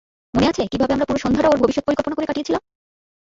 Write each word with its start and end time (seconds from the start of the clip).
মনে 0.33 0.49
আছে 0.49 0.61
কিভাবে 0.71 0.93
আমরা 0.93 1.07
পুরো 1.07 1.19
সন্ধ্যাটা 1.19 1.49
ওর 1.49 1.61
ভবিষ্যৎ 1.61 1.83
পরিকল্পনা 1.85 2.15
করে 2.15 2.29
কাটিয়েছিলাম? 2.29 2.61